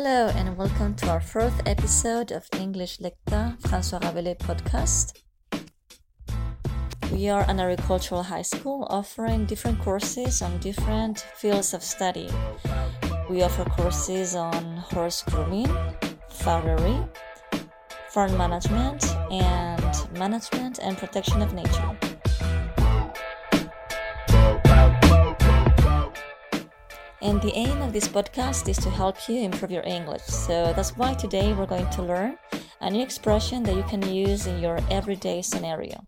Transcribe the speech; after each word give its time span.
Hello 0.00 0.28
and 0.36 0.56
welcome 0.56 0.94
to 0.94 1.10
our 1.10 1.20
fourth 1.20 1.60
episode 1.66 2.30
of 2.30 2.46
English 2.60 3.00
Lecta 3.00 3.58
François 3.62 4.00
Rabelais 4.04 4.36
podcast. 4.36 5.24
We 7.12 7.28
are 7.28 7.44
an 7.50 7.58
agricultural 7.58 8.22
high 8.22 8.46
school 8.46 8.86
offering 8.90 9.44
different 9.44 9.80
courses 9.80 10.40
on 10.40 10.56
different 10.58 11.26
fields 11.34 11.74
of 11.74 11.82
study. 11.82 12.30
We 13.28 13.42
offer 13.42 13.64
courses 13.64 14.36
on 14.36 14.76
horse 14.76 15.24
grooming, 15.24 15.66
farriery, 16.30 17.04
farm 18.10 18.36
management, 18.36 19.04
and 19.32 20.16
management 20.16 20.78
and 20.78 20.96
protection 20.96 21.42
of 21.42 21.52
nature. 21.54 22.07
And 27.20 27.42
the 27.42 27.52
aim 27.54 27.82
of 27.82 27.92
this 27.92 28.06
podcast 28.06 28.68
is 28.68 28.76
to 28.78 28.90
help 28.90 29.28
you 29.28 29.40
improve 29.40 29.72
your 29.72 29.82
English. 29.82 30.22
So 30.22 30.72
that's 30.74 30.96
why 30.96 31.14
today 31.14 31.52
we're 31.52 31.66
going 31.66 31.90
to 31.90 32.02
learn 32.02 32.38
a 32.80 32.88
new 32.88 33.02
expression 33.02 33.64
that 33.64 33.74
you 33.74 33.82
can 33.82 34.02
use 34.02 34.46
in 34.46 34.60
your 34.60 34.78
everyday 34.88 35.42
scenario. 35.42 36.06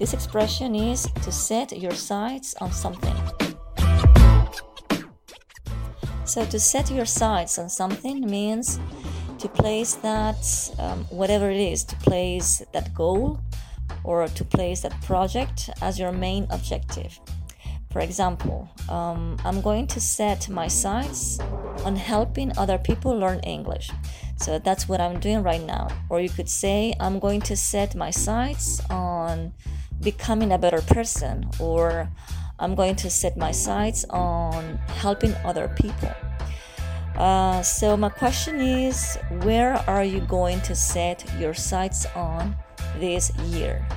This 0.00 0.14
expression 0.14 0.74
is 0.74 1.02
to 1.24 1.30
set 1.30 1.76
your 1.76 1.92
sights 1.92 2.54
on 2.62 2.72
something. 2.72 3.14
So 6.24 6.46
to 6.46 6.58
set 6.58 6.90
your 6.90 7.04
sights 7.06 7.58
on 7.58 7.68
something 7.68 8.20
means 8.20 8.80
to 9.38 9.48
place 9.48 9.94
that, 9.96 10.72
um, 10.78 11.04
whatever 11.10 11.50
it 11.50 11.60
is, 11.60 11.84
to 11.84 11.96
place 11.96 12.62
that 12.72 12.94
goal 12.94 13.40
or 14.04 14.26
to 14.26 14.44
place 14.44 14.80
that 14.80 15.00
project 15.02 15.68
as 15.82 15.98
your 15.98 16.12
main 16.12 16.46
objective. 16.50 17.20
For 17.96 18.02
example, 18.02 18.68
um, 18.90 19.38
I'm 19.42 19.62
going 19.62 19.86
to 19.86 20.00
set 20.00 20.50
my 20.50 20.68
sights 20.68 21.40
on 21.82 21.96
helping 21.96 22.52
other 22.58 22.76
people 22.76 23.16
learn 23.16 23.40
English. 23.40 23.90
So 24.36 24.58
that's 24.58 24.86
what 24.86 25.00
I'm 25.00 25.18
doing 25.18 25.42
right 25.42 25.62
now. 25.62 25.88
Or 26.10 26.20
you 26.20 26.28
could 26.28 26.50
say, 26.50 26.92
I'm 27.00 27.18
going 27.18 27.40
to 27.48 27.56
set 27.56 27.94
my 27.94 28.10
sights 28.10 28.82
on 28.90 29.54
becoming 30.02 30.52
a 30.52 30.58
better 30.58 30.82
person, 30.82 31.48
or 31.58 32.10
I'm 32.58 32.74
going 32.74 32.96
to 32.96 33.08
set 33.08 33.38
my 33.38 33.50
sights 33.50 34.04
on 34.10 34.76
helping 35.00 35.32
other 35.36 35.66
people. 35.80 36.12
Uh, 37.16 37.62
so, 37.62 37.96
my 37.96 38.10
question 38.10 38.60
is 38.60 39.16
where 39.40 39.72
are 39.88 40.04
you 40.04 40.20
going 40.20 40.60
to 40.68 40.74
set 40.74 41.24
your 41.38 41.54
sights 41.54 42.04
on 42.14 42.54
this 42.98 43.34
year? 43.36 43.88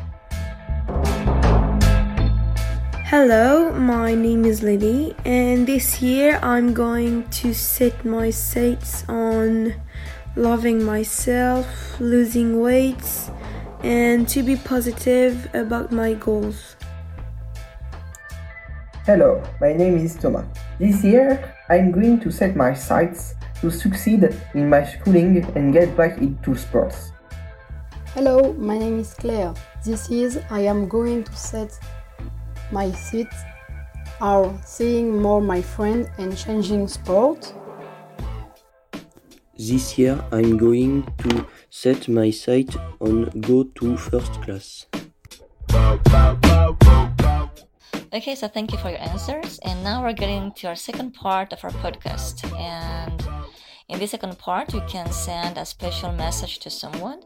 Hello, 3.09 3.71
my 3.71 4.13
name 4.13 4.45
is 4.45 4.61
Lily, 4.61 5.15
and 5.25 5.65
this 5.65 5.99
year 5.99 6.37
I'm 6.43 6.75
going 6.75 7.27
to 7.41 7.55
set 7.55 8.05
my 8.05 8.29
sights 8.29 9.03
on 9.09 9.73
loving 10.35 10.83
myself, 10.83 11.65
losing 11.99 12.61
weight, 12.61 13.01
and 13.81 14.29
to 14.29 14.43
be 14.43 14.57
positive 14.57 15.49
about 15.55 15.91
my 15.91 16.13
goals. 16.13 16.75
Hello, 19.07 19.41
my 19.59 19.73
name 19.73 19.97
is 19.97 20.13
Thomas. 20.13 20.45
This 20.77 21.03
year 21.03 21.55
I'm 21.67 21.91
going 21.91 22.19
to 22.19 22.29
set 22.29 22.55
my 22.55 22.75
sights 22.75 23.33
to 23.61 23.71
succeed 23.71 24.29
in 24.53 24.69
my 24.69 24.85
schooling 24.85 25.43
and 25.55 25.73
get 25.73 25.97
back 25.97 26.19
into 26.19 26.55
sports. 26.55 27.11
Hello, 28.13 28.53
my 28.53 28.77
name 28.77 28.99
is 28.99 29.15
Claire. 29.15 29.55
This 29.83 30.11
year 30.11 30.29
I 30.51 30.59
am 30.59 30.87
going 30.87 31.23
to 31.23 31.35
set 31.35 31.73
my 32.71 32.91
seats 32.91 33.35
are 34.21 34.53
seeing 34.65 35.21
more 35.21 35.41
my 35.41 35.61
friend 35.61 36.09
and 36.17 36.37
changing 36.37 36.87
sport. 36.87 37.53
This 39.57 39.97
year 39.97 40.23
I'm 40.31 40.57
going 40.57 41.03
to 41.19 41.45
set 41.69 42.07
my 42.07 42.29
sight 42.29 42.75
on 42.99 43.25
go 43.41 43.63
to 43.63 43.97
first 43.97 44.41
class. 44.41 44.85
Okay, 48.11 48.35
so 48.35 48.47
thank 48.47 48.71
you 48.71 48.77
for 48.79 48.89
your 48.89 48.99
answers. 48.99 49.59
And 49.63 49.83
now 49.83 50.01
we're 50.03 50.13
getting 50.13 50.51
to 50.53 50.67
our 50.67 50.75
second 50.75 51.13
part 51.13 51.53
of 51.53 51.63
our 51.63 51.71
podcast. 51.71 52.43
And 52.57 53.21
in 53.89 53.99
the 53.99 54.07
second 54.07 54.37
part, 54.37 54.73
you 54.73 54.81
can 54.87 55.11
send 55.11 55.57
a 55.57 55.65
special 55.65 56.11
message 56.11 56.59
to 56.59 56.69
someone. 56.69 57.21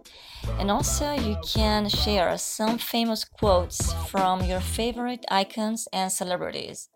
And 0.60 0.72
also, 0.72 1.12
you 1.12 1.38
can 1.46 1.90
share 1.90 2.38
some 2.38 2.78
famous 2.78 3.26
quotes 3.26 3.94
from 4.10 4.44
your 4.44 4.62
favorite 4.62 5.26
icons 5.30 5.88
and 5.92 6.12
celebrities. 6.12 6.90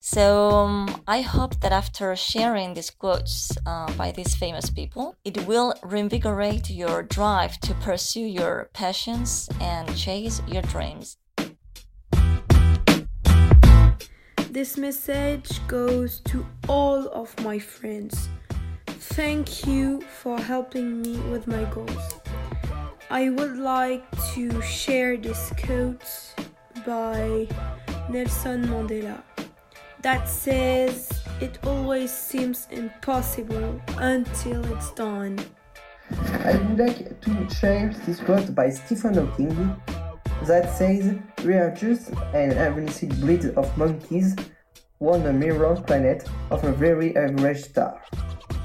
So, 0.00 0.50
um, 0.50 1.02
I 1.06 1.20
hope 1.20 1.60
that 1.60 1.72
after 1.72 2.14
sharing 2.16 2.74
these 2.74 2.90
quotes 2.90 3.50
uh, 3.66 3.92
by 3.92 4.12
these 4.12 4.34
famous 4.34 4.70
people, 4.70 5.16
it 5.24 5.46
will 5.46 5.74
reinvigorate 5.82 6.70
your 6.70 7.02
drive 7.02 7.58
to 7.60 7.74
pursue 7.74 8.26
your 8.26 8.70
passions 8.72 9.48
and 9.60 9.94
chase 9.96 10.40
your 10.46 10.62
dreams. 10.62 11.18
This 14.50 14.78
message 14.78 15.66
goes 15.68 16.20
to 16.20 16.46
all 16.68 17.08
of 17.08 17.38
my 17.44 17.58
friends. 17.58 18.28
Thank 19.12 19.66
you 19.66 20.00
for 20.02 20.38
helping 20.38 21.02
me 21.02 21.16
with 21.30 21.46
my 21.46 21.64
goals. 21.64 22.14
I 23.10 23.30
would 23.30 23.56
like 23.56 24.04
to 24.34 24.60
share 24.62 25.16
this 25.16 25.52
quote 25.64 26.04
by 26.86 27.48
Nelson 28.10 28.68
Mandela 28.68 29.20
that 30.02 30.28
says, 30.28 31.10
It 31.40 31.58
always 31.64 32.12
seems 32.12 32.68
impossible 32.70 33.80
until 33.96 34.64
it's 34.76 34.92
done. 34.92 35.40
I 36.44 36.56
would 36.56 36.78
like 36.78 37.20
to 37.22 37.50
share 37.54 37.92
this 38.06 38.20
quote 38.20 38.54
by 38.54 38.70
Stephen 38.70 39.14
Hawking 39.14 39.76
that 40.44 40.76
says, 40.76 41.18
We 41.44 41.54
are 41.54 41.74
just 41.74 42.10
an 42.34 42.52
average 42.52 43.00
breed 43.20 43.46
of 43.56 43.76
monkeys 43.76 44.36
on 45.00 45.26
a 45.26 45.32
mirror 45.32 45.76
planet 45.86 46.28
of 46.50 46.62
a 46.64 46.72
very 46.72 47.16
average 47.16 47.64
star 47.64 48.00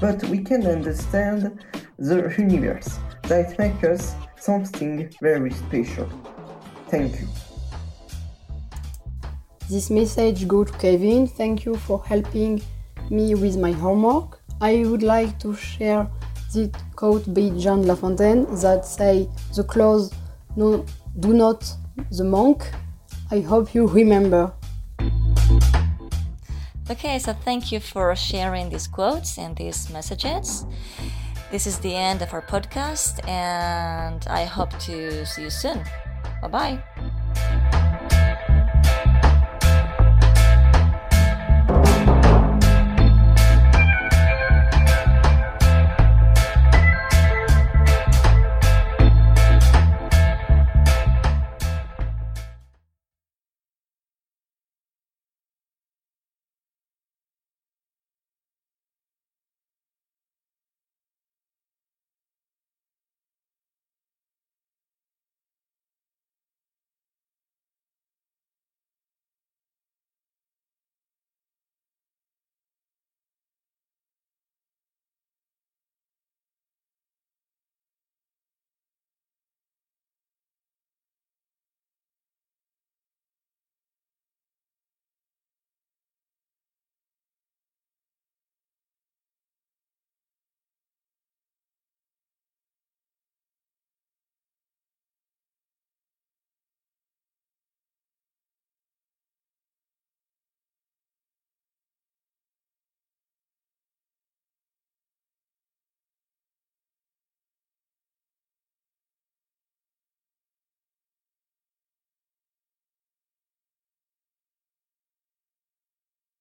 but 0.00 0.22
we 0.24 0.38
can 0.38 0.66
understand 0.66 1.64
the 1.98 2.34
universe 2.38 2.98
that 3.24 3.58
makes 3.58 3.84
us 3.84 4.14
something 4.38 5.08
very 5.22 5.50
special. 5.50 6.08
Thank 6.88 7.20
you. 7.20 7.28
This 9.70 9.90
message 9.90 10.46
go 10.46 10.64
to 10.64 10.72
Kevin. 10.74 11.26
Thank 11.26 11.64
you 11.64 11.74
for 11.74 12.04
helping 12.04 12.60
me 13.10 13.34
with 13.34 13.56
my 13.56 13.72
homework. 13.72 14.40
I 14.60 14.84
would 14.84 15.02
like 15.02 15.38
to 15.40 15.54
share 15.54 16.08
the 16.52 16.70
quote 16.94 17.32
by 17.32 17.48
John 17.58 17.82
Lafontaine 17.84 18.46
that 18.60 18.84
say 18.84 19.28
the 19.56 19.64
clothes 19.64 20.12
no 20.56 20.84
do 21.20 21.32
not 21.32 21.64
the 22.10 22.24
monk. 22.24 22.70
I 23.30 23.40
hope 23.40 23.74
you 23.74 23.86
remember. 23.86 24.52
Okay, 26.90 27.18
so 27.18 27.32
thank 27.32 27.72
you 27.72 27.80
for 27.80 28.14
sharing 28.14 28.68
these 28.68 28.86
quotes 28.86 29.38
and 29.38 29.56
these 29.56 29.88
messages. 29.90 30.66
This 31.50 31.66
is 31.66 31.78
the 31.78 31.94
end 31.94 32.20
of 32.20 32.34
our 32.34 32.42
podcast, 32.42 33.26
and 33.26 34.22
I 34.28 34.44
hope 34.44 34.70
to 34.80 35.24
see 35.24 35.42
you 35.42 35.50
soon. 35.50 35.82
Bye 36.42 36.48
bye. 36.48 36.93